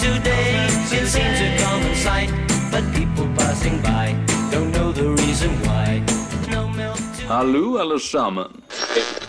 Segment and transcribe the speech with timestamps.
[0.00, 0.66] today.
[0.92, 2.30] It seems a common sight,
[2.72, 4.14] but people passing by
[4.50, 6.02] don't know the reason why.
[6.50, 6.98] No milk.
[7.28, 8.46] Hallo, alle sammen.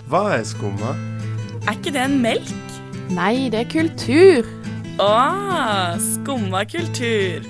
[0.10, 0.96] Hva er skumma?
[1.68, 2.48] Er ikke det en melk?
[3.12, 4.46] Nei, det er kultur.
[5.00, 5.12] Å,
[6.00, 7.42] skumma kultur.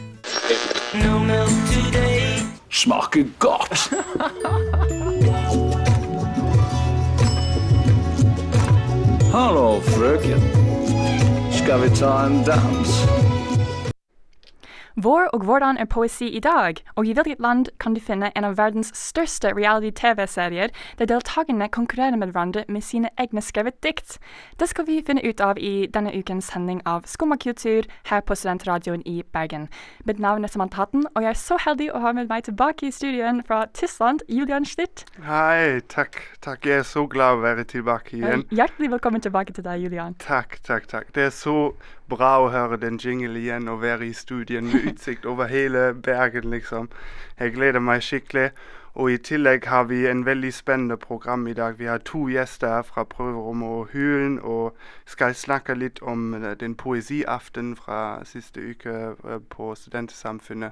[1.03, 2.41] No milk today.
[2.69, 3.81] Smaker godt.
[9.31, 10.41] Hallo, frøken.
[11.71, 13.30] Skal vi ta
[15.03, 18.45] Vår og hvordan er poesi i dag, og i hvilket land kan du finne en
[18.45, 20.69] av verdens største reality-TV-serier
[20.99, 24.19] der deltakerne konkurrerer med hverandre med sine egne skrevet dikt?
[24.59, 28.35] Det skal vi finne ut av i denne ukens sending av Skumma kultur her på
[28.37, 29.69] Studentradioen i Bergen.
[30.05, 32.85] Mitt navn er Samantha Hatten, og jeg er så heldig å ha med meg tilbake
[32.89, 35.07] i studioen fra Tyskland, Julian Schlitt.
[35.25, 36.19] Hei, takk.
[36.45, 38.45] Takk, jeg er så glad å være tilbake igjen.
[38.53, 40.13] Hjertelig velkommen tilbake til deg, Julian.
[40.21, 41.09] Takk, takk, takk.
[41.15, 41.71] Det er så
[42.11, 46.49] bra å høre den jingle igjen og være i studien med utsikt over hele Bergen,
[46.51, 46.89] liksom.
[47.39, 48.51] Jeg gleder meg skikkelig.
[48.93, 51.79] Og i tillegg har vi en veldig spennende program i dag.
[51.79, 56.75] Vi har to gjester fra Prøverommet og Hulen, og skal snakke litt om eh, den
[56.75, 60.71] poesiaften fra siste uke eh, på Studentersamfunnet.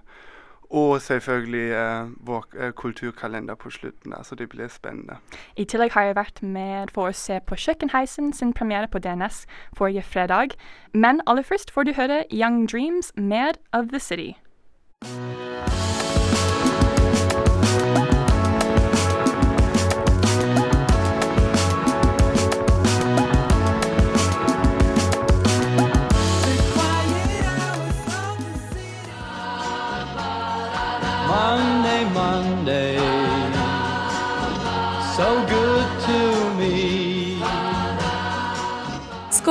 [0.70, 4.14] Og selvfølgelig eh, vår eh, kulturkalender på slutten.
[4.14, 5.18] Altså det blir spennende.
[5.58, 9.46] I tillegg har jeg vært med for å se på Kjøkkenheisen sin premiere på DNS
[9.78, 10.54] forrige fredag.
[10.94, 14.38] Men aller først får du høre Young Dreams med Of The City.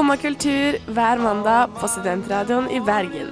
[0.09, 3.29] Skumma kultur hver mandag på Studentradioen i Bergen.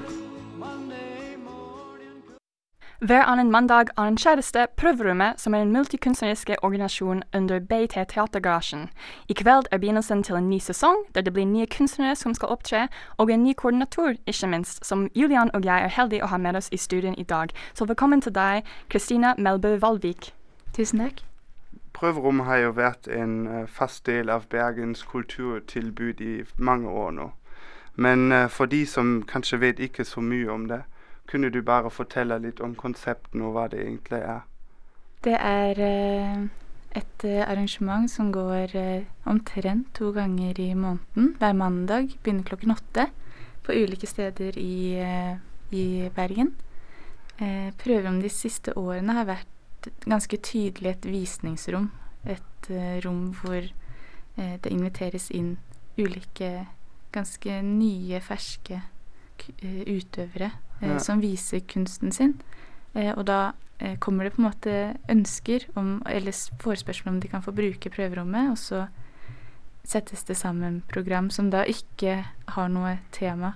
[3.01, 8.91] Hver annen mandag arrangeres det Prøverommet, som er en multikunstnerisk organisasjon under BT Teatergarasjen.
[9.29, 12.53] I kveld er begynnelsen til en ny sesong, der det blir nye kunstnere som skal
[12.53, 16.37] opptre, og en ny koordinator, ikke minst, som Julian og jeg er heldige å ha
[16.37, 17.57] med oss i studien i dag.
[17.75, 20.35] Så velkommen til deg, Kristina Melbø Valvik.
[20.77, 21.25] Tusen takk.
[21.97, 27.31] Prøverommet har jo vært en eh, fast del av Bergens kulturtilbud i mange år nå.
[27.97, 30.83] Men eh, for de som kanskje vet ikke så mye om det,
[31.31, 34.45] kunne du bare fortelle litt om konseptene og hva det egentlig er?
[35.25, 36.45] Det er eh,
[37.01, 38.77] et arrangement som går
[39.29, 41.33] omtrent to ganger i måneden.
[41.41, 43.09] Hver mandag begynner klokken åtte
[43.65, 45.01] på ulike steder i,
[45.73, 45.85] i
[46.17, 46.55] Bergen.
[47.37, 49.56] Prøverom de siste årene har vært
[50.05, 51.91] ganske tydelig et visningsrom.
[52.27, 55.57] Et uh, rom hvor uh, det inviteres inn
[55.99, 56.67] ulike
[57.15, 58.83] ganske nye, ferske
[59.63, 60.51] eh, utøvere
[60.83, 60.99] Ja.
[61.01, 62.35] som viser kunsten sin.
[62.93, 63.55] Og da
[63.99, 68.51] kommer det på en måte ønsker om, eller forespørsel om de kan få bruke prøverommet,
[68.51, 68.83] og så
[69.85, 73.55] settes det sammen program som da ikke har noe tema.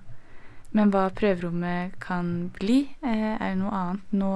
[0.73, 4.12] Men hva prøverommet kan bli, er jo noe annet.
[4.15, 4.33] Nå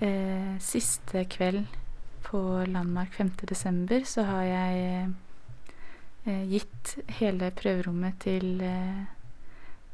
[0.00, 1.66] eh, siste kveld
[2.24, 3.30] på Landmark 5.
[3.46, 5.10] desember så har jeg
[6.26, 9.02] eh, gitt hele prøverommet til eh,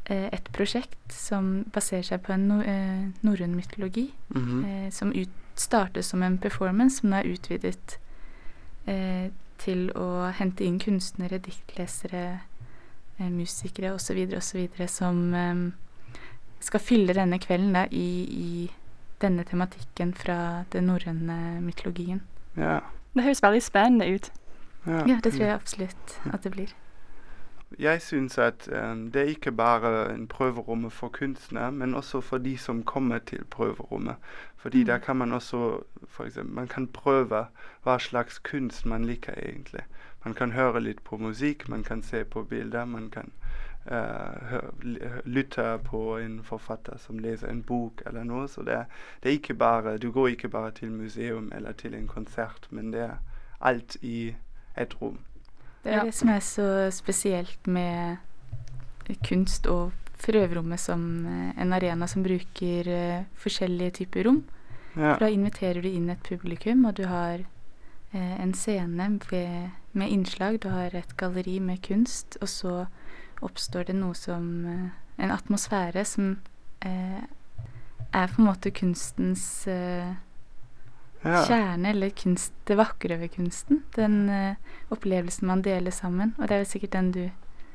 [0.06, 4.64] eh, et prosjekt som baserer seg på en no, eh, norrøn mytologi Mhm.
[4.64, 7.98] eh, som ut, startet som en performance, som nå er utvidet
[8.86, 9.28] eh,
[9.58, 12.40] til å hente inn kunstnere, diktlesere,
[13.18, 14.16] musikere osv.
[14.38, 14.86] osv.
[14.88, 15.18] som
[16.60, 18.70] skal fylle denne kvelden da, i, i
[19.20, 22.22] denne tematikken fra den norrøne mytologien.
[22.56, 22.78] Ja.
[23.14, 24.30] Det høres veldig spennende ut.
[24.86, 25.04] ja.
[25.06, 26.68] Ja, det tror jeg absolutt at det blir.
[27.78, 32.38] Jeg syns at um, det er ikke bare en prøveromme for kunstnere, men også for
[32.38, 34.14] de som kommer til prøverommet.
[34.56, 34.86] Fordi Mm.
[34.86, 37.46] der kan man også for eksempel, man kan prøve
[37.84, 39.82] hva slags kunst man liker egentlig.
[40.24, 43.32] Man kan høre litt på musikk, man kan se på bilder, man kan
[43.86, 44.60] uh,
[45.24, 48.48] lytte på en forfatter som leser en bok eller noe.
[48.48, 48.84] Så det
[49.22, 52.92] det er ikke bare, du går ikke bare til museum eller til en konsert, men
[52.92, 53.16] det er
[53.60, 54.34] alt i
[54.76, 55.18] et rom.
[55.84, 58.16] Det er det som er så spesielt med
[59.28, 64.42] kunst og prøverommet som eh, en arena som bruker eh, forskjellige typer rom.
[64.96, 65.14] Ja.
[65.14, 67.40] For da inviterer du inn et publikum, og du har
[68.12, 70.60] eh, en scene med, med innslag.
[70.62, 72.74] Du har et galleri med kunst, og så
[73.42, 74.88] oppstår det noe som eh,
[75.24, 76.38] En atmosfære som
[76.82, 77.20] eh,
[78.12, 80.14] er på en måte kunstens eh,
[81.24, 81.42] Ja.
[81.44, 83.82] kjerne, eller kunst, det vakre ved kunsten.
[83.96, 84.54] Den eh,
[84.90, 86.34] opplevelsen man deler sammen.
[86.38, 87.30] Og det er jo sikkert den du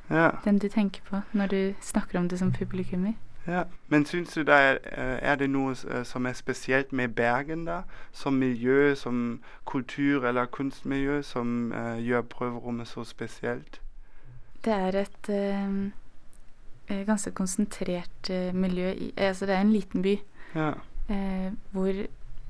[0.09, 0.31] Ja.
[0.45, 3.13] Den du tenker på når du snakker om det som publikummer.
[3.47, 7.09] Ja, Men syns du det er, eh, er det noe eh, som er spesielt med
[7.15, 7.81] Bergen, da?
[8.11, 13.79] Som miljø, som kultur- eller kunstmiljø, som gjør prøverommet så spesielt?
[14.65, 15.75] Det er et eh,
[16.89, 20.15] eh, ganske konsentrert eh, miljø i Altså, det er en liten by
[20.56, 20.71] Ja.
[21.09, 21.91] eh, hvor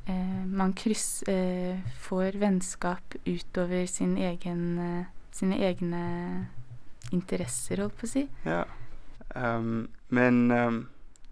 [0.08, 6.04] eh, man kryss, eh, får vennskap utover sin egen, eh, sine egne
[7.12, 8.28] interesser, holdt på å si.
[8.46, 8.64] ja.
[9.36, 10.88] Um, men um,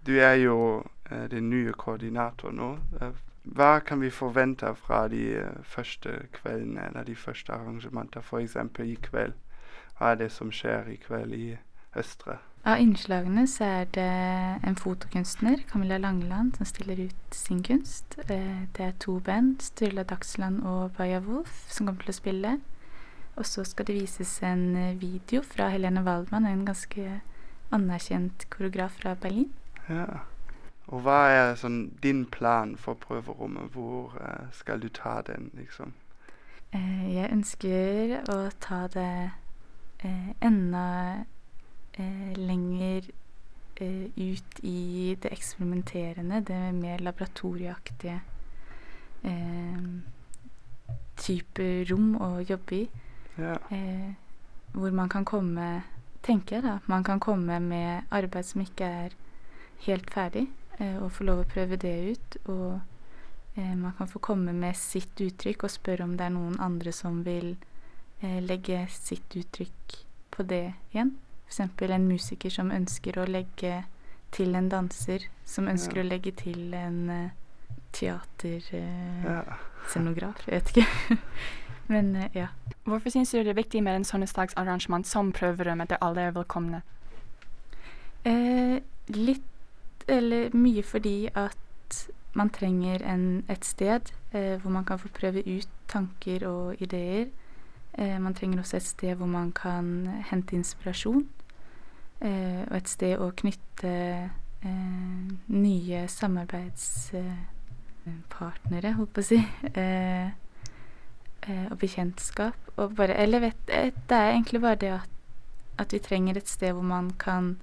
[0.06, 2.74] du er jo eh, den nye koordinator nå.
[3.00, 3.14] Eh,
[3.56, 8.56] hva kan vi forvente fra de eh, første kveldene eller de første arrangementene, f.eks.
[8.84, 9.32] i kveld?
[9.98, 11.56] Hva er det som skjer i kveld i
[11.96, 12.38] Østre?
[12.64, 14.04] Av innslagene så er det
[14.64, 18.16] en fotokunstner, Camilla Langeland, som stiller ut sin kunst.
[18.30, 22.60] Eh, Det er to band, Sturla Dagsland og Baya Wolf, som kommer til å spille.
[23.36, 27.20] Og så skal det vises en eh, video fra Helene Waldmann, en ganske
[27.70, 29.52] anerkjent koreograf fra Berlin.
[29.88, 30.24] Ja.
[30.86, 33.70] Og hva er sånn din plan for prøverommet?
[33.72, 35.92] Hvor eh, skal du ta den, liksom?
[36.74, 39.30] Jeg ønsker å ta det
[40.40, 41.24] enda
[41.92, 43.10] eh, lenger
[43.76, 48.20] eh, ut i det eksperimenterende, det mer laboratorieaktige
[49.22, 49.86] eh,
[51.16, 52.84] type rom å jobbe i.
[53.38, 53.56] Ja.
[53.70, 54.12] Eh,
[54.74, 55.82] hvor man kan komme
[56.24, 56.78] Tenker jeg da.
[56.88, 59.16] Man kan komme med arbeid som ikke er
[59.84, 60.46] helt ferdig,
[60.78, 62.36] eh, og få lov å prøve det ut.
[62.48, 62.80] Og
[63.60, 66.94] eh, man kan få komme med sitt uttrykk og spørre om det er noen andre
[66.96, 67.73] som vil eh,
[68.44, 69.98] legge sitt uttrykk
[70.34, 71.12] på det igjen.
[71.48, 71.60] F.eks.
[71.90, 73.84] en musiker som ønsker å legge
[74.34, 76.02] til en danser, som ønsker Ja.
[76.02, 77.30] å legge til en eh,
[77.92, 80.38] teaterscenograf.
[80.46, 80.52] ja.
[80.52, 80.86] jeg vet ikke.
[81.92, 82.46] Men eh, ja.
[82.84, 86.20] Hvorfor syns du det er viktig med en sånn slags arrangement som prøverommet, der alle
[86.28, 86.82] er velkomne?
[88.24, 89.42] Eh, litt
[90.08, 91.56] eller mye fordi at
[92.34, 94.00] man trenger en, et sted
[94.32, 97.26] eh, hvor man kan få prøve ut tanker og ideer.
[97.98, 101.28] Eh, man trenger også et sted hvor man kan hente inspirasjon.
[102.20, 103.88] Eh, og et sted å knytte
[104.64, 109.40] eh, nye samarbeidspartnere, holdt på å si.
[111.44, 112.56] Og bekjentskap.
[112.80, 115.10] Og bare Eller vet Det er egentlig bare det at,
[115.78, 117.60] at vi trenger et sted hvor man kan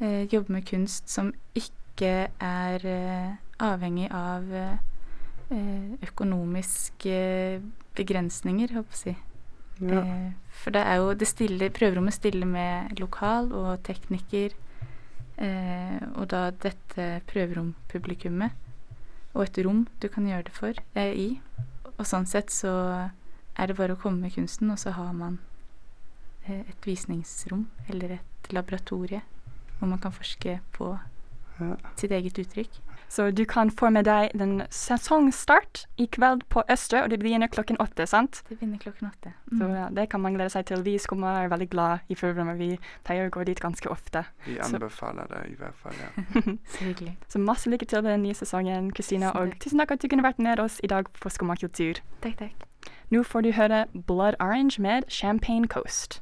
[0.00, 4.42] jobbe med kunst som ikke er avhengig av
[6.02, 7.60] økonomiske
[7.94, 9.14] begrensninger, holdt på å si.
[9.80, 10.00] Ja.
[10.02, 14.54] Eh, for det er jo det stille, prøverommet stiller med lokal og tekniker,
[15.38, 18.52] eh, og da dette prøverompublikummet,
[19.34, 21.40] og et rom du kan gjøre det for, eh, i.
[21.98, 23.10] Og sånn sett så
[23.56, 25.38] er det bare å komme med kunsten, og så har man
[26.46, 29.22] eh, et visningsrom eller et laboratorie
[29.78, 30.98] hvor man kan forske på
[31.60, 31.76] Ja.
[31.96, 32.68] sitt eget uttrykk.
[33.08, 37.46] Så du kan få med deg den sesongstart i kveld på Østre, og det begynner
[37.52, 38.42] klokken åtte, sant?
[38.48, 39.32] Det begynner klokken åtte.
[39.50, 39.74] Så Mm.
[39.74, 40.82] ja, det kan man glede seg til.
[40.82, 42.58] Vi i Skumma er veldig glad i programmet.
[42.58, 44.24] Vi pleier å gå dit ganske ofte.
[44.46, 45.92] Vi Så- anbefaler det i hvert fall.
[46.00, 46.40] ja.
[46.66, 47.16] Så hyggelig.
[47.28, 49.30] Så masse lykke til med den nye sesongen, Kristina.
[49.34, 51.94] Og tusen takk at du kunne vært med oss i dag på Skumma kultur.
[52.22, 52.52] Takk, takk.
[53.12, 56.20] Nå får du høre Blood Orange med Champagne Coast.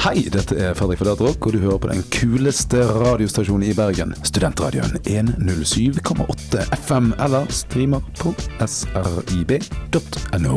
[0.00, 4.14] Hei, dette er Fredrik Federtrock, og du hører på den kuleste radiostasjonen i Bergen.
[4.24, 8.32] Studentradioen 107,8 FM, eller streamer på
[8.64, 10.56] srib.no.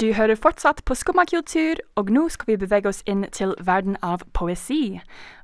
[0.00, 4.24] Du hører fortsatt på Skummakultur, og nå skal vi bevege oss inn til verden av
[4.32, 4.96] poesi.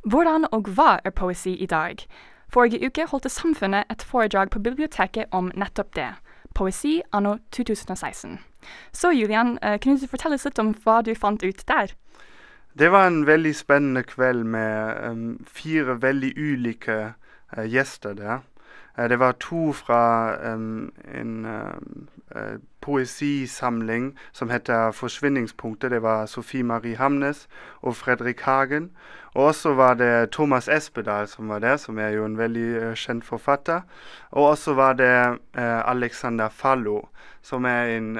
[0.08, 2.00] Hvordan og hva er poesi i dag?
[2.48, 6.08] Forrige uke holdt Samfunnet et foredrag på biblioteket om nettopp det.
[6.54, 8.40] Poesi anno 2016.
[8.92, 11.94] Så Julian, eh, kunne du fortelle oss litt om hva du fant ut der?
[12.72, 18.40] Det var en veldig spennende kveld med um, fire veldig ulike uh, gjester der.
[18.98, 25.88] Eh, det var to fra um, en eh, poesisamling som heter 'Forsvinningspunktet'.
[25.88, 27.48] Det var Sofie Marie Hamnes
[27.82, 28.90] og Fredrik Hagen.
[29.34, 32.94] Og også var det Thomas Espedal som var der, som er jo en veldig uh,
[32.94, 33.80] kjent forfatter.
[34.30, 37.00] Og også var det uh, Alexander Fallo,
[37.42, 38.18] som er en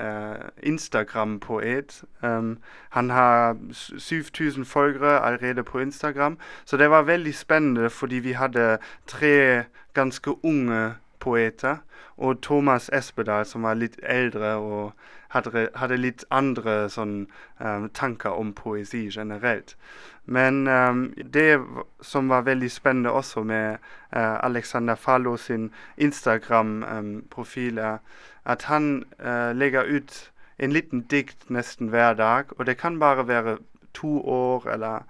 [0.63, 2.05] Instagram-poet.
[2.23, 2.59] Um,
[2.91, 3.57] han har
[3.99, 6.39] 7000 følgere allerede på Instagram.
[6.65, 9.65] Så det var veldig spennende, fordi vi hadde tre
[9.95, 11.77] ganske unge poeter.
[12.17, 14.93] Og Thomas Espedal, som var litt eldre og
[15.33, 17.27] hadde, hadde litt andre sånn,
[17.59, 19.77] um, tanker om poesi generelt.
[20.25, 21.61] Men um, det
[22.05, 23.79] som var veldig spennende også med
[24.15, 27.99] uh, Alexander Fallo sin Instagram-profil, er
[28.45, 32.53] at han uh, legger ut en liten dikt nesten hver dag.
[32.59, 33.59] Og det kan bare være
[33.95, 35.07] to år eller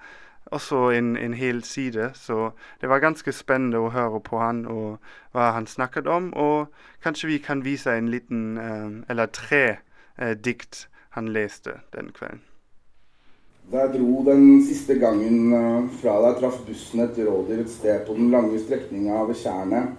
[0.52, 2.11] også en, en hel side.
[2.14, 5.00] Så det var ganske spennende å høre på han og
[5.32, 6.30] hva han snakket om.
[6.37, 6.68] Og
[7.04, 9.64] kanskje vi kan vise en liten, eh, eller tre
[10.44, 12.42] dikt han leste den kvelden.
[13.73, 18.14] Da jeg dro den siste gangen fra deg, traff bussen et rådyr et sted på
[18.18, 19.94] den lange strekninga ved Tjernet,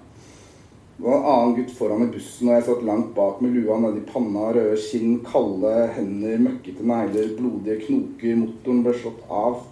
[0.98, 3.79] det var en annen gutt foran i bussen, og jeg satt langt bak med lua
[3.81, 8.36] nedi panna, røde skinn, kalde hender, møkkete negler, blodige knoker.
[8.38, 9.63] Motoren ble slått av.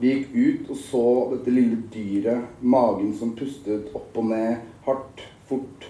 [0.00, 5.24] Vi gikk ut og så dette lille dyret, magen som pustet opp og ned, hardt,
[5.48, 5.88] fort.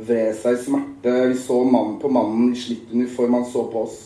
[0.00, 1.14] Vred seg i smerte.
[1.30, 3.98] Vi så mannen på mannen i slitt uniform, han så på oss.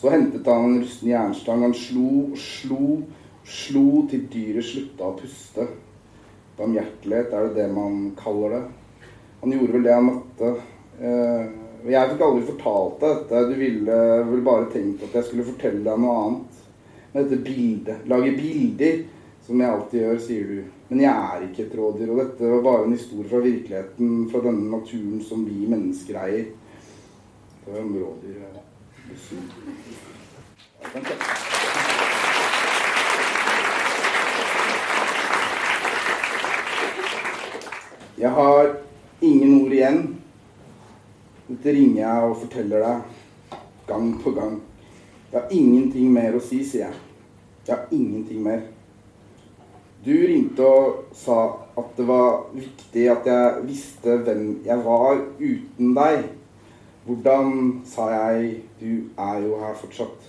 [0.00, 1.62] Så hentet han en rusten jernstang.
[1.66, 2.82] Han slo og slo,
[3.42, 5.66] og slo til dyret slutta å puste.
[6.58, 8.62] Barmhjertighet, er det det man kaller det?
[9.42, 10.54] Han gjorde vel det han måtte.
[11.02, 11.52] Eh,
[11.92, 13.44] jeg fikk aldri fortalt deg dette.
[13.50, 16.51] Du ville vel bare tenkt at jeg skulle fortelle deg noe annet.
[17.12, 19.02] Men dette bildet Lage bilder,
[19.46, 20.62] som jeg alltid gjør, sier du.
[20.88, 22.10] Men jeg er ikke et rådyr.
[22.12, 26.50] Og dette var bare en historie fra virkeligheten, fra denne naturen som vi mennesker eier.
[27.64, 28.36] Det var en rådyr.
[38.22, 38.76] Jeg har
[39.20, 40.02] ingen ord igjen.
[41.48, 43.56] Dette ringer jeg og forteller deg
[43.88, 44.60] gang på gang.
[45.32, 46.96] Jeg har ingenting mer å si, sier jeg.
[47.64, 48.66] Jeg har ingenting mer.
[50.04, 51.38] Du ringte og sa
[51.78, 56.26] at det var viktig at jeg visste hvem jeg var uten deg.
[57.06, 57.48] Hvordan,
[57.88, 60.28] sa jeg, du er jo her fortsatt.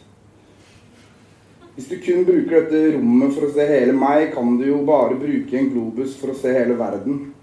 [1.76, 5.20] Hvis du kun bruker dette rommet for å se hele meg, kan du jo bare
[5.20, 7.34] bruke en globus for å se hele verden.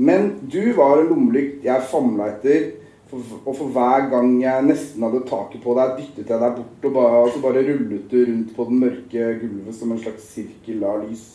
[0.00, 2.70] Men du var en lommelykt jeg famla etter,
[3.06, 6.94] og for hver gang jeg nesten hadde taket på deg, dyttet jeg deg bort, og
[6.96, 10.82] bare, og så bare rullet du rundt på den mørke gulvet som en slags sirkel
[10.84, 11.26] av lys.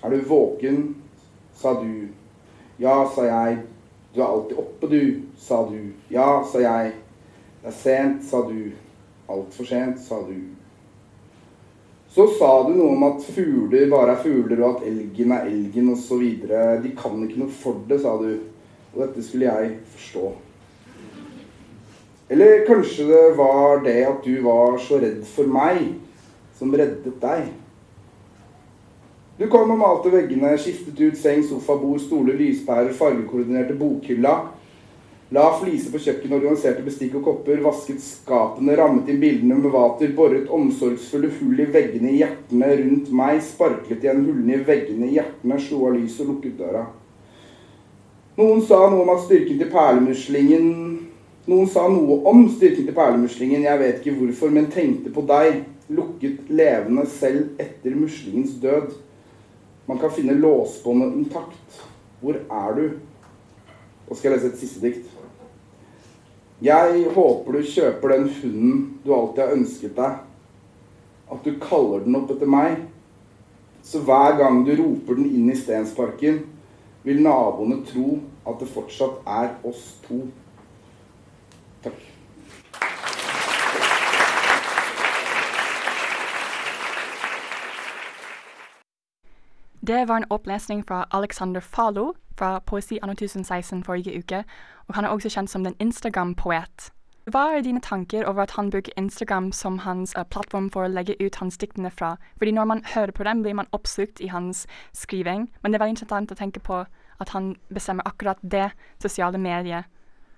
[0.00, 0.94] Er du våken?
[1.54, 2.08] sa du.
[2.76, 3.58] Ja, sa jeg.
[4.14, 5.92] Du er alltid oppe, du, sa du.
[6.12, 6.92] Ja, sa jeg.
[7.62, 8.72] Det er sent, sa du.
[9.30, 10.36] Altfor sent, sa du.
[12.14, 15.92] Så sa du noe om at fugler bare er fugler, og at elgen er elgen
[15.94, 16.24] osv.
[16.44, 18.53] De kan ikke noe for det, sa du.
[18.94, 20.32] Og dette skulle jeg forstå.
[22.30, 25.82] Eller kanskje det var det at du var så redd for meg,
[26.56, 27.50] som reddet deg.
[29.38, 34.34] Du kom og malte veggene, skiftet ut seng, sofa, bord, stoler, lyspærer, fargekoordinerte bokhylla.
[35.34, 40.12] La fliser på kjøkkenet, organiserte bestikk og kopper, vasket skapene, rammet inn bildene med vater,
[40.14, 45.16] boret omsorgsfulle hull i veggene i hjertene rundt meg, sparklet igjen hullene i veggene i
[45.16, 46.84] hjertene, slo av lyset og lukket døra.
[48.34, 50.70] Noen sa noe om at styrken til perlemuslingen
[51.44, 55.58] Noen sa noe om styrken til perlemuslingen, jeg vet ikke hvorfor, men tenkte på deg,
[55.92, 58.94] lukket levende selv etter muslingens død.
[59.84, 61.82] Man kan finne låsbåndet intakt.
[62.22, 62.86] Hvor er du?
[64.08, 65.12] Og skal jeg lese et siste dikt.
[66.64, 70.18] Jeg håper du kjøper den hunden du alltid har ønsket deg.
[71.28, 72.86] At du kaller den opp etter meg.
[73.84, 76.40] Så hver gang du roper den inn i Stensparken,
[77.04, 78.18] vil naboene tro
[78.48, 80.22] at det fortsatt er oss to.
[81.84, 82.00] Takk.
[89.86, 94.44] Det var en opplesning fra Alexander Falo fra Poesi anno 1016 forrige uke,
[94.88, 96.90] og han er også kjent som den Instagram-poet.
[97.24, 100.92] Hva er dine tanker over at han bruker Instagram som hans uh, plattform for å
[100.92, 102.16] legge ut hans diktene fra?
[102.36, 105.84] Fordi når man hører på dem, blir man oppslukt i hans skriving, men det er
[105.84, 106.82] veldig interessant å tenke på
[107.22, 108.68] at han bestemmer akkurat det
[109.00, 109.88] sosiale mediet.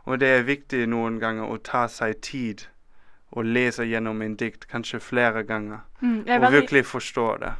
[0.04, 2.66] Og det er viktig noen ganger å ta seg tid
[3.32, 5.84] og lese gjennom en dikt kanskje flere ganger.
[6.00, 7.52] Mm, og veldig- virkelig forstå det.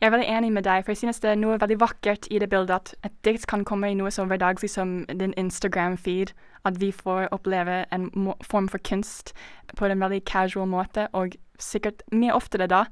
[0.00, 2.38] Jeg er veldig enig med deg, for jeg synes det er noe veldig vakkert i
[2.38, 6.32] det bildet at et dikt kan komme i noe så hverdagslig som din Instagram-feed.
[6.64, 9.32] At vi får oppleve en form for kunst
[9.76, 12.84] på en veldig casual måte, og sikkert mye oftere da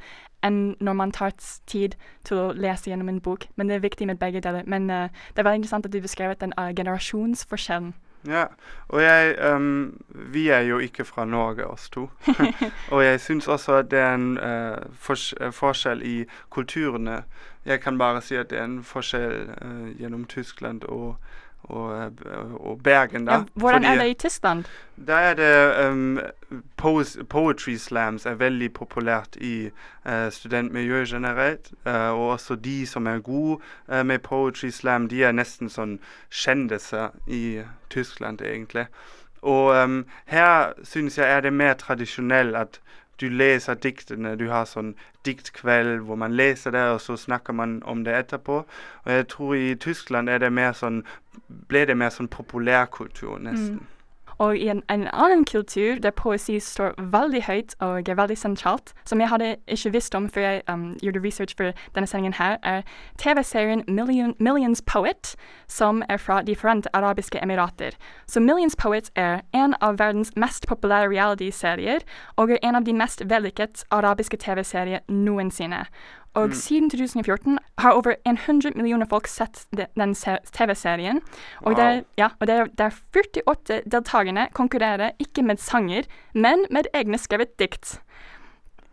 [0.44, 1.32] enn når man tar
[1.66, 3.49] tid til å lese gjennom en bok.
[3.56, 4.62] Men det er viktig med begge deler.
[4.66, 7.94] Men uh, det er veldig interessant at du beskrev den uh, generasjonsforskjellen.
[8.26, 8.45] Ja,
[8.88, 12.11] og jeg um, Vi er jo ikke fra Norge, oss to.
[12.95, 17.23] og jeg syns også at det er en uh, fors eh, forskjell i kulturene.
[17.64, 21.16] Jeg kan bare si at det er en forskjell uh, gjennom Tyskland og,
[21.64, 23.33] og, eh, og Bergen, da.
[23.33, 24.64] Ja, hvordan er det i Tyskland?
[25.06, 26.21] Da er det um,
[27.28, 29.71] Poetry slams er veldig populært i
[30.06, 31.73] uh, studentmiljøet generelt.
[31.87, 35.99] Uh, og også de som er gode uh, med poetry slam, de er nesten sånn
[36.30, 38.87] kjendiser i Tyskland, egentlig.
[39.42, 42.80] Og um, her syns jeg er det mer tradisjonell at
[43.21, 44.35] du leser diktene.
[44.37, 44.94] Du har sånn
[45.26, 48.62] diktkveld hvor man leser det, og så snakker man om det etterpå.
[49.04, 51.02] Og jeg tror i Tyskland er det mer sånn
[51.68, 53.83] ble det mer sånn populærkultur, nesten.
[54.38, 58.94] Og i en, en annen kultur der poesi står veldig høyt og er veldig sentralt,
[59.04, 62.56] som jeg hadde ikke visst om før jeg um, gjorde research for denne sendingen her,
[62.62, 62.82] er
[63.18, 65.34] TV-serien Million, Millions Poet,
[65.68, 67.90] som er fra De forente arabiske emirater.
[68.26, 72.00] Så Millions Poet er en av verdens mest populære reality-serier,
[72.36, 75.84] og er en av de mest vellykket arabiske TV-serier noensinne.
[76.34, 76.54] Og Mm.
[76.54, 81.20] siden 2014 har over 100 millioner folk sett de, den TV-serien.
[81.62, 86.02] Og, det, er- ja, og det er, det er 48 deltakerne konkurrerer ikke med sanger,
[86.34, 88.00] men med egne skrevet dikt.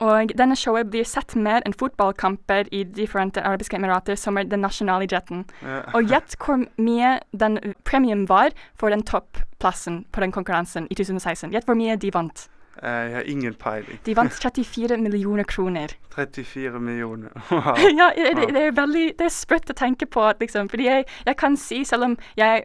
[0.01, 4.43] Og denne showet blir sett mer enn fotballkamper i De forente arabiske emirater, som er
[4.49, 5.43] den nasjonale idretten.
[5.61, 5.81] Ja.
[5.93, 11.51] Og gjett hvor mye den premien var for den topplassen på den konkurransen i 2016.
[11.53, 12.47] Gjett hvor mye de vant.
[12.81, 13.99] Eh, Jeg har ingen peiling.
[14.05, 15.91] De vant 34 millioner kroner.
[16.15, 17.29] 34 millioner.
[17.51, 17.75] Wow.
[17.97, 20.23] ja, det, det er veldig det er sprøtt å tenke på.
[20.39, 22.63] Liksom, fordi jeg, jeg kan si, selv om jeg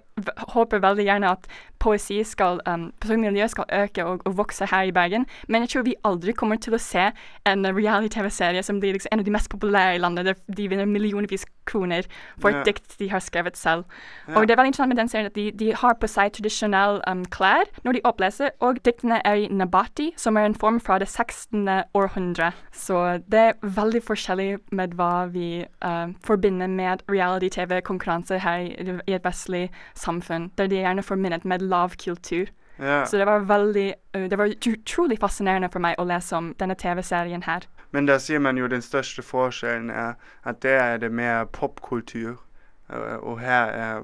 [0.54, 4.92] håper veldig gjerne at poesi skal, um, miljø skal øke og, og vokse her i
[4.92, 7.10] Bergen, men jeg tror vi aldri kommer til å se
[7.46, 10.84] en reality-TV-serie som blir liksom en av de mest populære i landet, der de vinner
[10.84, 12.06] millionervis kroner
[12.38, 12.60] for Ja.
[12.60, 13.84] et dikt de har skrevet selv.
[14.28, 14.36] Ja.
[14.38, 17.00] Og det er veldig interessant med den serien at de, de har på seg tradisjonelle
[17.10, 20.98] um, klær når de oppleser, og diktene er i nabati, som er en form fra
[20.98, 21.68] det 16.
[21.94, 22.52] århundre.
[22.72, 29.16] Så det er veldig forskjellig med hva vi uh, forbinder med reality-TV-konkurranse her i, i
[29.16, 32.52] et vestlig samfunn, der de gjerne får minnet med lav kultur.
[32.78, 33.06] Ja.
[33.06, 36.76] Så det var veldig uh, Det var utrolig fascinerende for meg å lese om denne
[36.76, 37.64] TV-serien her.
[37.90, 42.36] Men da sier man jo den største forskjellen er at der er det mer popkultur.
[42.92, 44.02] Uh, og her er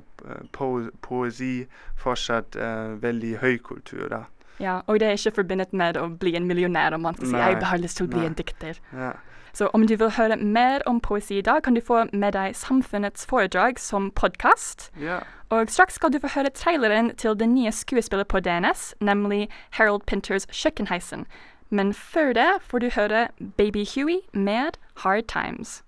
[0.53, 1.67] po poesi
[2.01, 4.25] fortsatt uh, veldig høykultur, da.
[4.61, 7.37] Ja, og det er ikke forbundet med å bli en millionær, om man skal si
[7.37, 8.27] Nei, jeg har lyst til å bli nei.
[8.27, 8.81] en dikter.
[8.93, 9.13] Ja.
[9.53, 12.57] Så om du vil høre mer om poesi i dag, kan du få med deg
[12.57, 14.91] Samfunnets foredrag som podkast.
[15.01, 15.21] Ja.
[15.51, 20.07] Og straks skal du få høre traileren til det nye skuespillet på DNS, nemlig Harold
[20.07, 21.27] Pinters Kjøkkenheisen.
[21.71, 25.83] Men før det får du høre Baby Huey med Hard Times.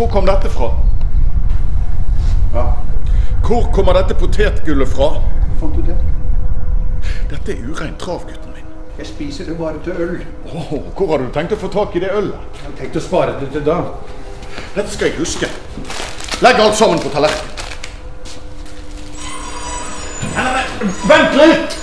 [0.00, 0.70] Hvor kom dette fra?
[3.44, 5.08] Hvor kommer dette potetgullet fra?
[5.60, 5.96] Fant du det?
[7.28, 8.70] Dette er ureint trav, gutten min.
[8.96, 10.14] Jeg spiser det bare til øl.
[10.46, 12.48] Oh, hvor har du tenkt å få tak i det ølet?
[12.54, 13.76] Jeg har tenkt å spare det til da.
[14.78, 15.52] Dette skal jeg huske.
[16.40, 17.52] Legg alt sammen på tallerkenen.
[21.12, 21.76] Vent litt!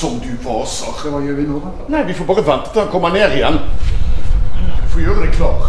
[0.00, 0.94] Som du vaser.
[1.04, 1.70] Hva gjør vi nå, da?
[1.92, 3.58] Nei, vi får bare vente til han kommer ned igjen.
[4.80, 5.66] Du får gjøre deg klar.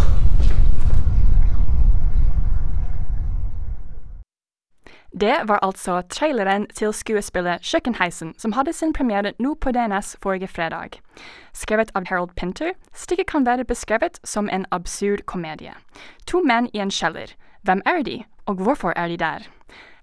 [5.12, 10.48] Det var altså traileren til skuespillet Kjøkkenheisen, som hadde sin premiere nå på DNS forrige
[10.48, 11.02] fredag.
[11.52, 15.76] Skrevet av Harold Pinter, stykket kan være beskrevet som en absurd komedie.
[16.32, 17.36] To menn i en kjeller.
[17.68, 19.52] Hvem er de, og hvorfor er de der?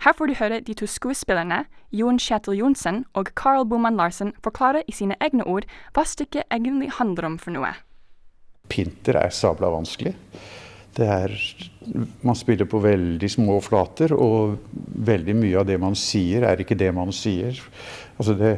[0.04, 4.84] Her får du høre de to skuespillerne, Jon Kjetil Johnsen og Carl Boman Larsen, forklare
[4.86, 7.72] i sine egne ord hva stykket egentlig handler om for noe.
[8.68, 10.14] Pinter er sabla vanskelig.
[10.98, 11.30] Er,
[12.26, 14.56] man spiller på veldig små flater, og
[15.06, 17.60] veldig mye av det man sier, er ikke det man sier.
[18.18, 18.56] Altså det,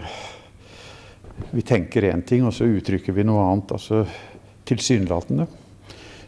[1.53, 3.75] vi tenker én ting, og så uttrykker vi noe annet.
[3.77, 4.07] altså
[4.71, 5.47] Tilsynelatende.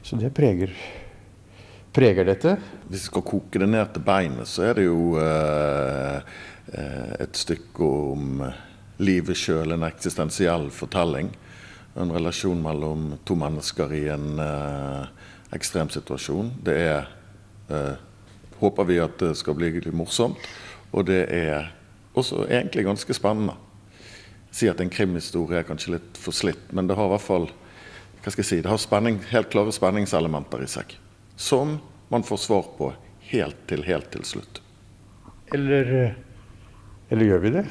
[0.05, 0.75] Så det preger,
[1.93, 2.57] preger dette.
[2.89, 6.35] Hvis vi skal koke det ned til beinet, så er det jo eh,
[6.73, 8.43] eh, et stykke om
[9.03, 11.33] livet sjøl, en eksistensiell fortelling.
[12.01, 16.55] En relasjon mellom to mennesker i en eh, ekstrem situasjon.
[16.65, 17.13] Det er
[17.69, 18.09] eh,
[18.63, 20.39] Håper vi at det skal bli morsomt.
[20.95, 21.73] Og det er
[22.15, 23.57] også egentlig ganske spennende.
[24.55, 27.49] Si at en krimhistorie er kanskje litt for slitt, men det har i hvert fall
[28.23, 30.95] hva skal jeg si, det har spenning, helt klare spenningselementer i seg.
[31.43, 31.79] Som
[32.09, 32.93] man får svar på
[33.33, 34.61] helt til helt til slutt.
[35.55, 36.15] Eller,
[37.11, 37.65] eller gjør vi det?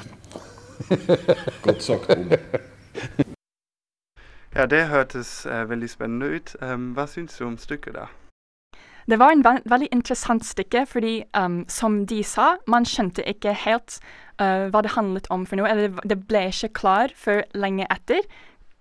[1.66, 2.40] Godt sagt, Ole.
[4.56, 6.56] Ja, det hørtes eh, veldig spennende ut.
[6.60, 8.10] Um, hva syns du om stykket, da?
[9.08, 13.56] Det var en ve veldig interessant stykke, fordi um, som de sa, man skjønte ikke
[13.64, 14.02] helt
[14.42, 15.72] uh, hva det handlet om for noe.
[15.72, 18.28] Eller det- det ble ikke klar før lenge etter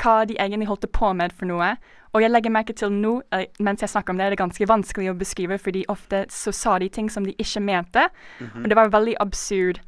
[0.02, 1.76] hva de egentlig holdt på med for noe.
[2.12, 4.66] Og jeg legger merke til nå, eh, mens jeg snakker om det, er det ganske
[4.68, 8.08] vanskelig å beskrive, fordi ofte så sa de ting som de ikke mente.
[8.40, 8.62] Mhm.
[8.62, 9.80] Og det var veldig absurd.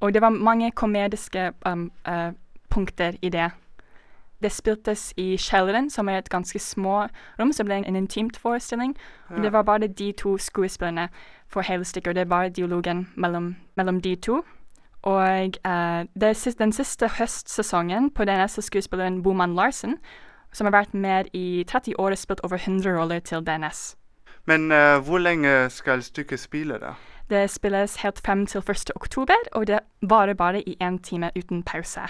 [0.00, 2.32] Og det var mange komediske um, uh,
[2.70, 3.50] punkter i det.
[4.42, 7.06] Det spiltes i kjelleren, som er et ganske små
[7.38, 8.96] rom, så ble en, en intimt forestilling.
[9.30, 9.42] Og Ja.
[9.42, 11.08] det var bare de to skuespillerne
[11.48, 14.42] for hele stykket, og det var dialogen mellom, mellom de to.
[15.02, 19.98] Og uh, det er den siste høstsesongen på den neste skuespilleren Boman Larsen,
[20.52, 23.96] som har vært med i 30 år og spilt over 100 roller til DNS.
[24.44, 26.94] Men uh, hvor lenge skal stykket spille, da?
[27.30, 28.90] Det spilles helt frem til 1.
[28.96, 32.00] oktober, og det varer bare i én time uten pause.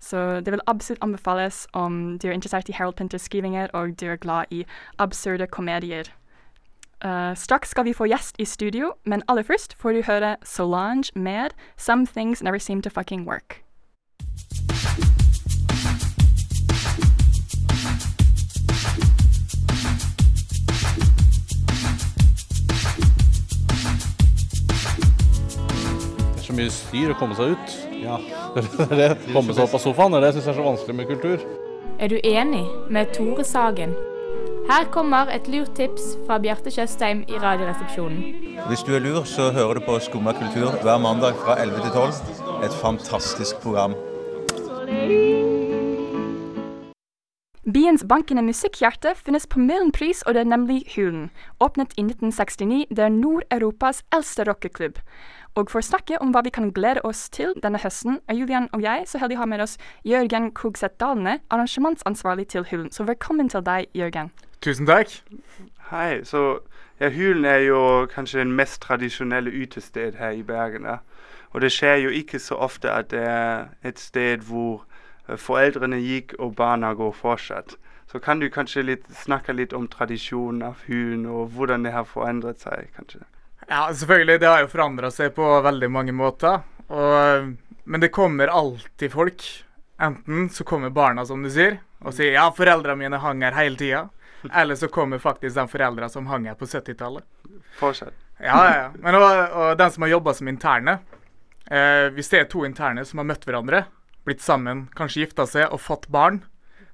[0.00, 4.06] Så det vil absolutt anbefales om du er interessert i Harold Pinters skrivinger og du
[4.06, 4.64] er glad i
[4.98, 6.04] absurde komedier.
[7.04, 11.12] Uh, straks skal vi få gjest i studio, men aller først får du høre Solange
[11.14, 13.65] med 'Some Things Never Seem to Fucking Work'.
[26.56, 27.76] Så mye styr å komme seg ut.
[28.00, 28.16] Ja.
[28.56, 29.08] Det er det.
[29.34, 30.16] Komme seg opp av sofaen.
[30.22, 31.42] Det syns jeg er så vanskelig med kultur.
[32.00, 33.92] Er du enig med Tore Sagen?
[34.66, 38.56] Her kommer et lurt tips fra Bjarte Tjøstheim i Radioresepsjonen.
[38.70, 41.94] Hvis du er lur, så hører du på Skumma kultur hver mandag fra 11 til
[41.94, 42.64] 12.
[42.66, 43.94] Et fantastisk program.
[47.66, 51.30] Byens bankende musikkhjerte finnes på Møhlenpris, og det er nemlig Hulen.
[51.60, 55.00] Åpnet i 1969, det er Nord-Europas eldste rockeklubb.
[55.56, 58.66] Og for å snakke om hva vi kan glede oss til denne høsten, er Julian
[58.76, 62.90] og jeg så heldige å ha med oss Jørgen Kogseth Dalene, arrangementsansvarlig til Hulen.
[62.92, 64.28] Så velkommen til deg, Jørgen.
[64.60, 65.14] Tusen takk.
[65.88, 66.20] Hei.
[66.28, 66.58] Så
[67.00, 67.78] ja, Hulen er jo
[68.12, 70.84] kanskje den mest tradisjonelle utested her i Bergen.
[70.84, 70.98] Da.
[71.56, 74.84] Og det skjer jo ikke så ofte at det er et sted hvor
[75.24, 77.78] eh, foreldrene gikk og barna går fortsatt.
[78.12, 82.04] Så kan du kanskje litt, snakke litt om tradisjonen av Hulen, og hvordan det har
[82.04, 83.24] forandret seg, kanskje?
[83.66, 84.40] Ja, selvfølgelig.
[84.40, 86.60] Det har jo forandra seg på veldig mange måter.
[86.86, 89.46] Og, men det kommer alltid folk.
[90.02, 93.76] Enten så kommer barna, som du sier, og sier 'ja, foreldrene mine hang her hele
[93.76, 94.08] tida'.
[94.52, 97.24] Eller så kommer faktisk de foreldrene som hang her på 70-tallet.
[97.78, 98.14] Fortsett.
[98.38, 98.76] Ja, ja.
[98.76, 98.90] ja.
[99.00, 100.98] Men og, og den som har jobba som interne
[101.70, 103.86] eh, Hvis det er to interne som har møtt hverandre,
[104.28, 106.42] blitt sammen, kanskje gifta seg og fått barn,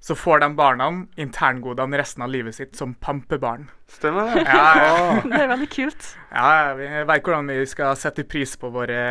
[0.02, 3.68] så får de barna interngodene resten av livet sitt som pampebarn.
[3.86, 4.42] Stemmer det?
[4.48, 5.20] Ja, ja.
[5.22, 6.08] Det er veldig kult.
[6.32, 9.02] Ja, vi vet hvordan vi skal sette pris på våre,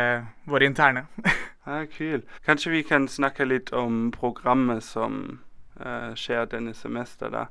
[0.44, 1.06] våre interne.
[1.62, 2.24] Ja, Kult.
[2.42, 5.38] Kanskje vi kan snakke litt om programmet som
[5.78, 7.30] uh, skjer denne semester.
[7.30, 7.44] da.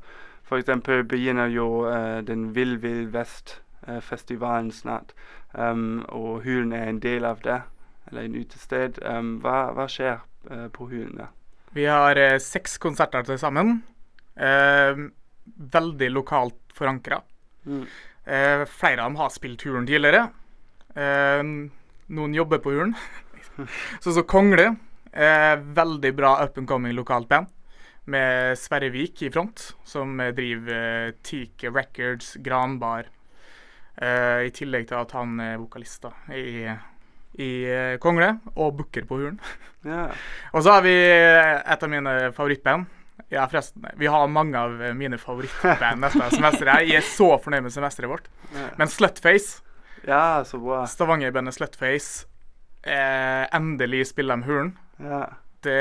[0.43, 5.15] For eksempel begynner jo uh, den Vill Vill Vest-festivalen snart.
[5.53, 7.61] Um, og Hulen er en del av det,
[8.07, 8.99] eller en utested.
[8.99, 10.19] Um, hva, hva skjer
[10.51, 11.31] eh, på Hulen da?
[11.75, 13.81] Vi har eh, seks konserter til sammen.
[14.35, 15.07] Eh,
[15.71, 17.21] veldig lokalt forankra.
[17.65, 17.83] Mm.
[18.25, 20.27] Eh, flere av dem har spilt Huren tidligere.
[20.95, 21.43] Eh,
[22.11, 22.95] noen jobber på Huren.
[24.03, 24.73] Sånn som Kongle
[25.11, 27.47] Eh, veldig bra up and coming lokalt band.
[28.03, 33.09] Med Sverre Vik i front, som eh, driver Teak Records, Granbar.
[33.97, 36.71] Eh, I tillegg til at han er vokalist i,
[37.39, 39.39] i eh, Kongle og booker på Hulen.
[39.81, 40.11] Ja.
[40.53, 42.83] Og så har vi eh, et av mine favorittband.
[43.33, 46.69] Ja, forresten, Vi har mange av eh, mine favorittband neste semester.
[46.69, 48.27] Jeg er så fornøyd med semesteret vårt.
[48.53, 48.75] Yeah.
[48.77, 49.63] Men Slutface
[50.05, 50.83] Ja, så bra.
[50.85, 52.27] Stavanger-bandet Slutface.
[52.85, 54.71] Eh, endelig spiller de Hulen.
[55.01, 55.23] Ja.
[55.65, 55.79] Det,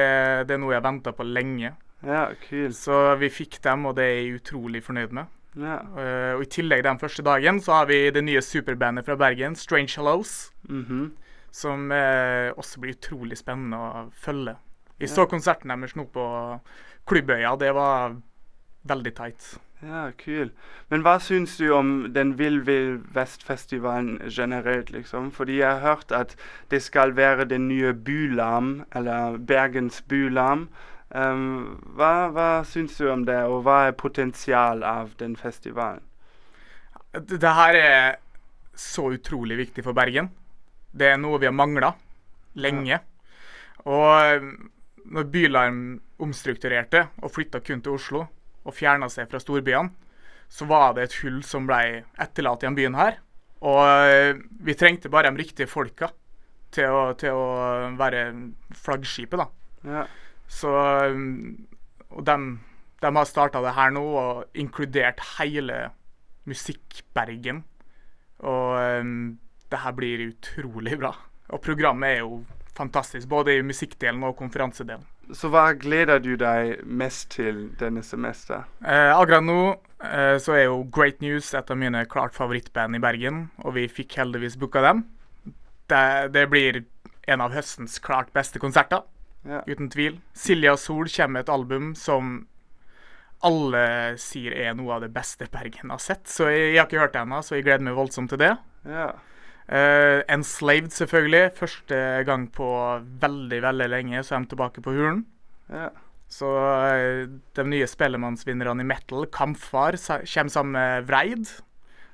[0.48, 1.74] det er noe jeg har venta på lenge.
[2.00, 2.76] Ja, kult.
[2.80, 5.28] Så vi fikk dem, og det er jeg utrolig fornøyd med.
[5.60, 5.80] Ja.
[5.92, 9.56] Uh, og I tillegg den første dagen så har vi det nye superbandet fra Bergen,
[9.58, 10.52] Strange Hellos.
[10.68, 11.10] Mhm.
[11.50, 14.56] Som eh, også blir utrolig spennende å følge.
[14.98, 15.14] Vi Ja.
[15.14, 16.60] så konserten deres nå på
[17.06, 17.56] Klubbøya.
[17.58, 18.16] Det var
[18.86, 19.58] veldig tight.
[19.82, 20.50] Ja, kul.
[20.90, 25.30] Men hva syns du om den Vill Vill Vest-festivalen generelt, liksom?
[25.32, 26.36] Fordi jeg har hørt at
[26.70, 30.68] det skal være den nye Bulam, eller Bergens Bulam.
[31.14, 36.04] Um, hva, hva syns du om det, og hva er potensial av den festivalen?
[37.12, 38.20] Det her er
[38.76, 40.30] så utrolig viktig for Bergen.
[40.90, 41.92] Det er noe vi har mangla
[42.60, 43.00] lenge.
[43.86, 44.46] Og eh,
[45.10, 45.80] når Bylarm
[46.20, 48.26] omstrukturerte og flytta kun til Oslo,
[48.60, 49.92] og fjerna seg fra storbyene,
[50.50, 53.20] så var det et hull som ble etterlatt i den byen her.
[53.66, 56.10] Og eh, vi trengte bare de riktige folka
[56.74, 57.46] til å, til å
[57.98, 58.24] være
[58.78, 59.46] flaggskipet, da.
[59.90, 60.04] Ja.
[60.50, 60.70] Så
[61.14, 61.66] um,
[62.10, 62.36] Og de,
[63.06, 65.92] har starta det her nå og inkludert hele
[66.50, 67.62] Musikkbergen.
[68.42, 68.74] Og
[69.70, 71.12] det her blir utrolig bra.
[71.50, 72.42] Og programmet er jo
[72.76, 75.02] fantastisk, både i musikkdelen og konferansedelen.
[75.34, 78.64] Så hva gleder du deg mest til denne semester?
[78.82, 79.58] Eh, akkurat nå
[80.02, 83.84] eh, så er jo Great News et av mine klart favorittband i Bergen, og vi
[83.90, 85.04] fikk heldigvis booka dem.
[85.90, 86.02] Det,
[86.34, 86.80] det blir
[87.30, 89.06] en av høstens klart beste konserter,
[89.46, 89.62] Ja.
[89.66, 90.18] uten tvil.
[90.36, 92.46] Silja Sol kommer med et album som
[93.46, 93.84] alle
[94.20, 96.26] sier er noe av det beste Bergen har sett.
[96.28, 98.50] Så jeg, jeg har ikke hørt det ennå, så jeg gleder meg voldsomt til det.
[98.84, 99.06] Ja.
[99.70, 101.50] Eh, Enslaved, selvfølgelig.
[101.54, 102.68] Første gang på
[103.22, 105.24] veldig, veldig lenge så er de tilbake på Hulen.
[105.70, 105.90] Ja.
[106.30, 111.48] Så uh, de nye Spellemannsvinnerne i metal, Kampfar, kommer sammen med Vreid.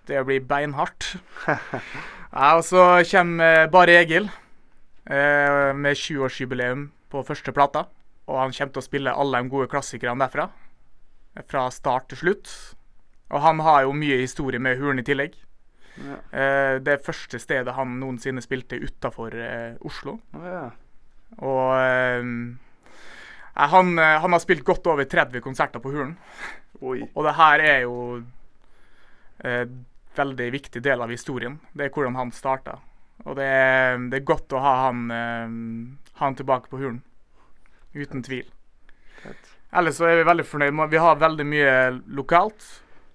[0.08, 1.16] Det blir beinhardt.
[2.32, 7.86] ja, og så kommer eh, Bare Egil uh, med 20-årsjubileum på første plata.
[8.26, 10.48] Og han kommer til å spille alle de gode klassikerne derfra.
[11.50, 12.54] Fra start til slutt.
[13.32, 15.36] Og han har jo mye historie med Hulen i tillegg.
[15.96, 16.18] Ja.
[16.38, 20.18] Eh, det første stedet han noensinne spilte utafor eh, Oslo.
[20.36, 20.68] Ja.
[21.40, 22.30] Og eh,
[23.56, 26.16] han, han har spilt godt over 30 konserter på Hulen.
[26.82, 27.00] Oi.
[27.14, 27.94] Og det her er jo
[29.46, 29.78] en
[30.16, 31.56] veldig viktig del av historien.
[31.72, 32.76] Det er hvordan han starta.
[33.24, 35.06] Og det er, det er godt å ha han,
[36.20, 37.00] han tilbake på Hulen.
[37.96, 38.44] Uten tvil.
[39.76, 41.76] Ellers så er vi veldig fornøyd Vi har veldig mye
[42.16, 42.68] lokalt.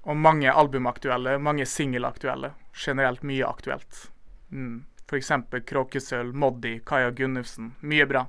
[0.04, 2.54] Og mange albumaktuelle, mange singelaktuelle.
[2.78, 4.12] Generelt mye aktuelt.
[4.50, 4.84] Mm.
[5.10, 5.32] F.eks.
[5.68, 7.76] Kråkesølv, Moddi, Kaja Gunnufsen.
[7.82, 8.26] Mye bra.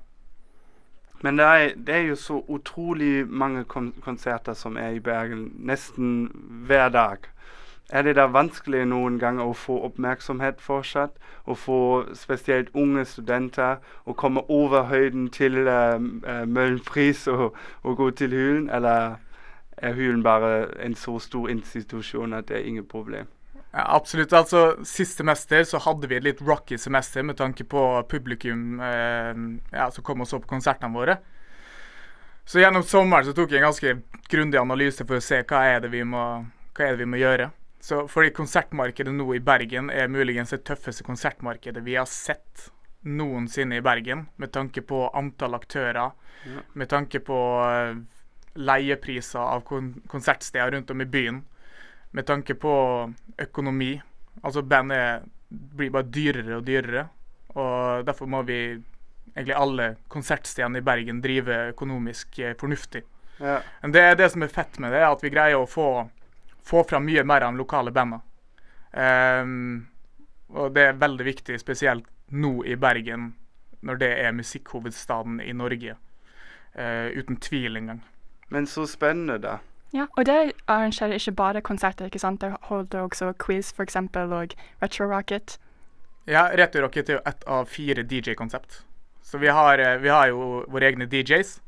[1.22, 5.52] Men det er, det er jo så utrolig mange kon konserter som er i Bergen,
[5.58, 6.26] nesten
[6.66, 7.28] hver dag.
[7.92, 11.14] Er det da vanskelig noen ganger å få oppmerksomhet fortsatt?
[11.44, 11.78] Å få
[12.16, 18.34] spesielt unge studenter å komme over høyden til uh, uh, Møhlenpris og, og gå til
[18.34, 18.70] Hulen?
[18.70, 19.20] Eller
[19.78, 23.26] er Hulen bare en så stor institusjon at det er ingen problem?
[23.72, 24.32] Ja, absolutt.
[24.36, 29.32] Altså, Sist semester så hadde vi et litt rocky semester med tanke på publikum eh,
[29.72, 31.16] ja, som kom og så på konsertene våre.
[32.44, 33.94] Så gjennom sommeren så tok jeg en ganske
[34.28, 36.22] grundig analyse for å se hva er det vi må,
[36.74, 37.48] hva er det vi må gjøre.
[37.82, 42.68] Så fordi konsertmarkedet nå i Bergen er muligens det tøffeste konsertmarkedet vi har sett
[43.02, 46.12] noensinne i Bergen, med tanke på antall aktører,
[46.44, 46.60] Ja.
[46.74, 47.96] med tanke på eh,
[48.54, 51.42] leiepriser av kon konsertsteder rundt om i byen,
[52.10, 52.74] med tanke på
[53.40, 53.94] økonomi.
[54.42, 57.06] Altså bandet blir bare dyrere og dyrere,
[57.54, 58.58] og derfor må vi
[59.34, 63.02] egentlig alle konsertstedene i Bergen drive økonomisk eh, fornuftig.
[63.40, 63.60] Ja.
[63.80, 66.08] Men det det som er fett med det, er at vi greier å få,
[66.64, 68.22] få fram mye mer av de lokale bandene.
[68.92, 69.86] Um,
[70.52, 73.32] og det er veldig viktig, spesielt nå i Bergen,
[73.80, 75.96] når det er musikkhovedstaden i Norge.
[76.76, 78.02] Uh, uten tvil engang.
[78.52, 79.58] Men så spennende, da.
[79.92, 82.40] Ja, og det arrangerer ikke bare konserter, ikke sant?
[82.44, 85.58] Det holder også quiz, for eksempel, og Retro Rocket.
[86.28, 88.82] Ja, Retro Rocket er jo ett av fire DJ-konsept.
[89.22, 91.60] Så vi har, eh, vi har jo våre egne DJs.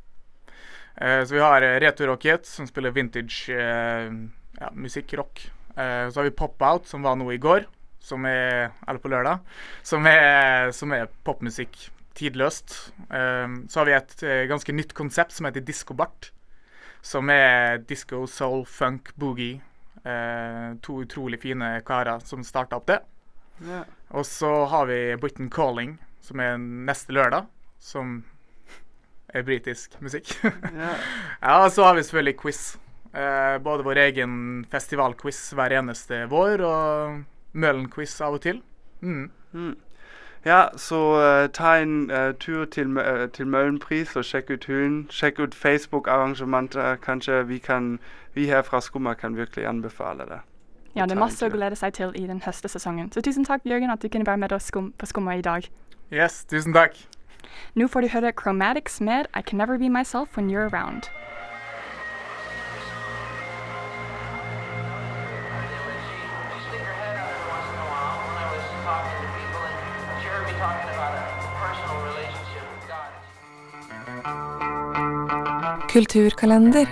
[1.00, 5.50] Eh, så vi har eh, Retro Rocket, som spiller vintage ja, musikk-rock.
[5.76, 7.66] Eh, så har vi Pop-Out, som var nå i går,
[8.04, 9.40] som er, eller på lørdag,
[9.82, 12.76] som er, som er popmusikk tidløst.
[13.08, 16.30] Eh, så har vi et uh, ganske nytt konsept som heter Diskobart.
[17.04, 19.60] Som er disco, soul, funk, boogie.
[20.04, 23.00] Eh, to utrolig fine karer som starta opp det.
[23.64, 23.84] Yeah.
[24.16, 27.46] Og så har vi Britain Calling, som er neste lørdag.
[27.80, 28.22] Som
[29.34, 30.32] er britisk musikk.
[30.74, 30.94] Ja.
[31.40, 32.62] ja, og så har vi selvfølgelig quiz.
[33.14, 37.20] Eh, både vår egen festivalquiz hver eneste vår, og
[37.54, 38.62] Møhlen-quiz av og til.
[39.04, 39.28] Mm.
[39.52, 39.74] Mm.
[40.44, 40.96] Ja, så
[41.44, 45.06] uh, ta en uh, tur til, eh, til Møhlenpris og sjekk ut Hulen.
[45.10, 46.96] Sjekk ut Facebook-arrangementer.
[46.96, 47.98] Kanskje vi kan,
[48.34, 50.40] vi her fra Skumma kan virkelig anbefale det.
[50.96, 53.08] Ja, det er masse å glede seg til i den høstesesongen.
[53.12, 55.64] Så tusen takk, Jørgen, at du kunne være med oss skum på Skumma i dag.
[56.12, 57.00] Yes, tusen takk.
[57.74, 61.08] Nå får du høre Chromatics med I Can Never Be Myself When You're Around.
[75.94, 76.86] Kulturkalender.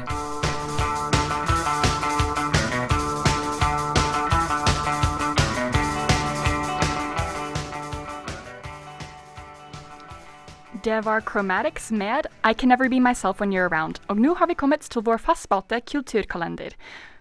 [10.85, 14.01] Det var Chromatics med I Can Never Be Myself When You're Around.
[14.07, 16.71] Og nå har vi kommet til vår fastspalte Kulturkalender.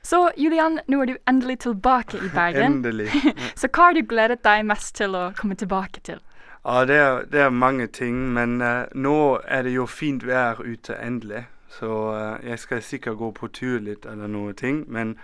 [0.03, 2.63] Så Julian, nå er du endelig tilbake i Bergen.
[2.77, 3.09] Endelig.
[3.55, 6.21] Så hva har du gledet deg mest til å komme tilbake til?
[6.61, 10.61] Ja, det er, det er mange ting, men uh, nå er det jo fint vær
[10.61, 11.47] ute endelig.
[11.71, 14.83] Så eh, jeg skal sikkert gå på tur litt eller noe ting.
[14.91, 15.15] Men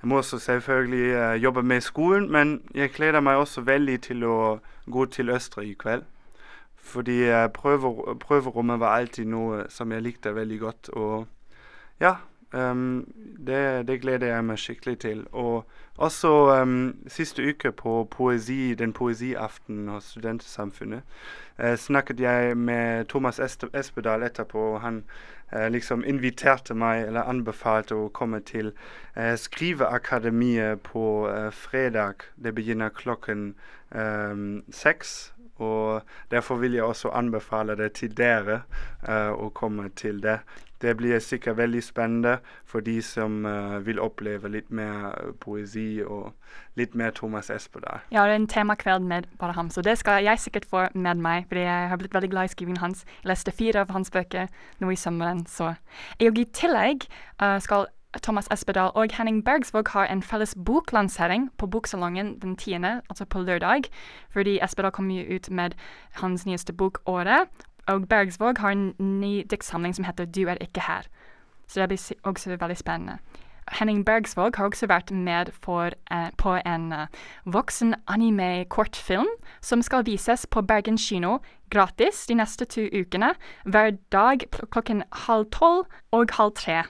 [0.00, 2.30] jeg må også selvfølgelig eh, jobbe med skolen.
[2.32, 4.38] Men jeg gleder meg også veldig til å
[4.90, 6.08] gå til Østre i kveld.
[6.80, 7.20] Fordi
[7.54, 10.88] prøver, prøverommet var alltid noe som jeg likte veldig godt.
[10.88, 11.26] Og
[12.00, 12.16] ja,
[12.52, 13.12] um,
[13.46, 15.26] det, det gleder jeg meg skikkelig til.
[15.32, 21.02] Og også um, siste uke på poesi, den poesiaftenen hos Studentsamfunnet
[21.58, 23.40] uh, snakket jeg med Thomas
[23.74, 24.78] Espedal etterpå.
[24.78, 25.04] Han eh,
[25.52, 28.72] liksom inviterte meg, eller anbefalte å komme til
[29.16, 32.26] eh, Skriveakademiet på eh, fredag.
[32.36, 33.54] Det begynner klokken
[34.70, 35.32] seks.
[35.60, 38.62] Og derfor vil jeg også anbefale det til dere
[39.08, 40.40] uh, å komme til det.
[40.80, 46.00] Det blir sikkert veldig spennende for de som uh, vil oppleve litt mer eh, poesi
[46.00, 46.32] og
[46.80, 48.00] litt mer Thomas Espedal.
[48.08, 51.20] Ja, det er en temakveld med bare ham, så det skal jeg sikkert få med
[51.20, 51.44] meg.
[51.48, 53.04] fordi jeg har blitt veldig glad i skrivingen hans.
[53.22, 54.48] Jeg leste fire av hans bøker
[54.80, 55.74] nå i sommeren, så
[56.20, 57.04] Og i tillegg
[57.42, 57.86] uh, skal
[58.22, 62.74] Thomas Espedal og Henning Bergsvåg har en felles boklansering på Boksalongen den 10.,
[63.08, 63.82] altså på lørdag.
[64.30, 65.70] Fordi Espedal kommer jo ut med
[66.12, 67.48] hans nyeste bok, 'Året',
[67.86, 71.06] og Bergsvåg har en ny diktsamling som heter 'Du er ikke her'.
[71.66, 73.18] Så det blir også veldig spennende.
[73.72, 77.06] Henning Bergsvåg har også vært med for, eh, på en eh,
[77.46, 79.28] voksen anime-kortfilm
[79.60, 81.38] som skal vises på Bergen kino
[81.70, 86.82] gratis de neste to ukene, hver dag kl klokken halv tolv og halv tre.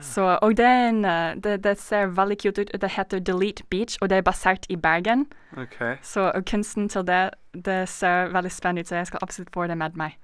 [0.00, 2.72] Så, og det, er en, eh, det, det ser veldig kult ut.
[2.80, 5.26] Det heter Delete Beach, og det er basert i Bergen.
[5.56, 5.96] Okay.
[6.02, 7.30] Så kunsten til det,
[7.64, 10.18] det ser veldig spennende ut, så jeg skal absolutt få det med meg.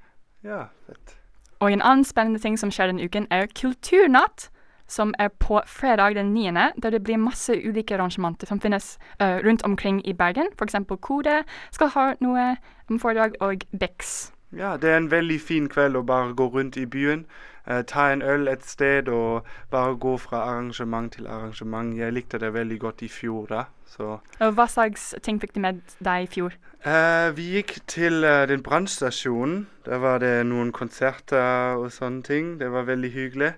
[0.44, 1.16] Ja, fett.
[1.60, 4.50] Og en annen spennende ting som skjer denne uken, er Kulturnatt,
[4.88, 6.50] som er på fredag den 9.,
[6.82, 10.46] der det blir masse ulike arrangementer som finnes uh, rundt omkring i Bergen.
[10.58, 10.74] F.eks.
[11.00, 12.56] Kode skal ha noe
[12.90, 14.32] om foredrag, og Bix.
[14.56, 17.26] Ja, det er en veldig fin kveld å bare gå rundt i byen.
[17.66, 21.98] eh, ta en øl et sted og bare gå fra arrangement til arrangement.
[21.98, 23.64] Jeg likte det veldig godt i fjor, da.
[23.86, 26.56] Så hva slags ting fikk du med deg i fjor?
[26.84, 29.66] Eh, vi gikk til eh, den brannstasjonen.
[29.84, 32.58] Der var det noen konserter og sånne ting.
[32.60, 33.52] Det var veldig hyggelig.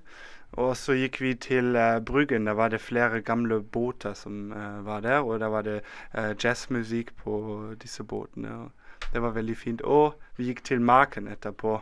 [0.52, 2.46] Og så gikk vi til uh, Bryggen.
[2.46, 5.18] Der var det flere gamle båter som uh, var der.
[5.18, 5.80] Og der var det
[6.18, 8.50] uh, jazzmusikk på disse båtene.
[8.52, 8.70] Og
[9.12, 9.82] det var veldig fint.
[9.82, 11.80] Og vi gikk til Maken etterpå.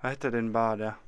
[0.00, 0.98] Hva heter den bar der?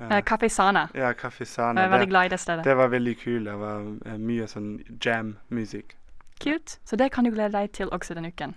[0.00, 0.88] Café Sana.
[0.94, 1.80] Ja, Café Sana.
[1.80, 2.64] Jeg er veldig glad i det stedet.
[2.64, 3.44] Det var veldig kult.
[3.46, 4.70] Det var eh, mye sånn
[5.04, 5.96] jam-musikk.
[6.40, 6.78] Kult.
[6.84, 8.54] Så det kan du glede deg til også denne uken.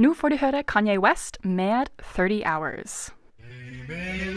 [0.00, 3.10] Nå får du høre Kanye West med 30 Hours.
[3.88, 4.29] Where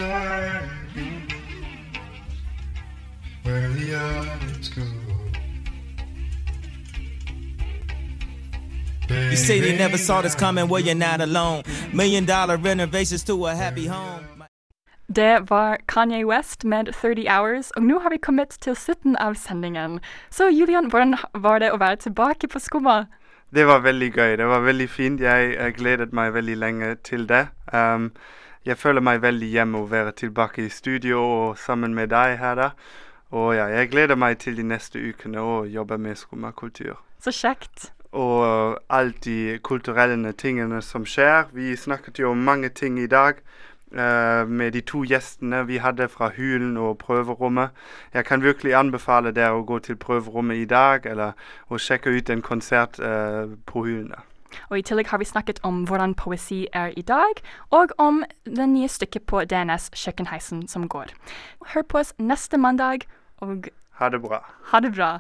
[9.34, 11.64] You say they never saw this coming, well, you're not alone.
[11.92, 14.24] Million dollar renovations to a happy home.
[15.08, 19.34] Det var Kanye West med 30 Hours, og nå har vi kommet til slutten av
[19.34, 20.00] sendingen.
[20.30, 23.06] Så Julian, hvordan var det å være tilbake på Skumma?
[23.50, 24.36] Det var veldig gøy.
[24.38, 25.22] Det var veldig fint.
[25.22, 27.48] Jeg eh, gledet meg veldig lenge til det.
[27.74, 28.12] Um,
[28.66, 32.56] jeg føler meg veldig hjemme å være tilbake i studio og sammen med deg her.
[32.56, 32.70] da.
[33.32, 37.02] Og ja, jeg gleder meg til de neste ukene å jobbe med skummakultur.
[37.24, 37.93] Så kjekt.
[38.14, 41.50] Og alt de kulturelle tingene som skjer.
[41.54, 43.42] Vi snakket jo om mange ting i dag
[43.94, 47.70] uh, med de to gjestene vi hadde fra Hulen og prøverommet.
[48.14, 51.34] Jeg kan virkelig anbefale dere å gå til prøverommet i dag, eller
[51.70, 54.22] å sjekke ut en konsert uh, på Hulene.
[54.70, 57.42] Og I tillegg har vi snakket om hvordan poesi er i dag,
[57.74, 61.14] og om det nye stykket på DNS Kjøkkenheisen som går.
[61.74, 63.08] Hør på oss neste mandag,
[63.42, 64.42] og Ha det bra.
[64.72, 65.20] ha det bra.